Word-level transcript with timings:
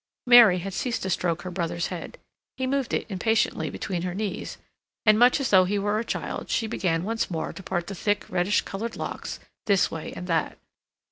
Mary 0.25 0.57
had 0.57 0.73
ceased 0.73 1.03
to 1.03 1.11
stroke 1.11 1.43
her 1.43 1.51
brother's 1.51 1.89
head; 1.93 2.17
he 2.57 2.65
moved 2.65 2.91
it 2.91 3.05
impatiently 3.07 3.69
between 3.69 4.01
her 4.01 4.15
knees, 4.15 4.57
and, 5.05 5.19
much 5.19 5.39
as 5.39 5.51
though 5.51 5.63
he 5.65 5.77
were 5.77 5.99
a 5.99 6.03
child, 6.03 6.49
she 6.49 6.65
began 6.65 7.03
once 7.03 7.29
more 7.29 7.53
to 7.53 7.61
part 7.61 7.85
the 7.85 7.93
thick, 7.93 8.27
reddish 8.27 8.61
colored 8.61 8.95
locks 8.95 9.39
this 9.67 9.91
way 9.91 10.11
and 10.15 10.25
that. 10.25 10.57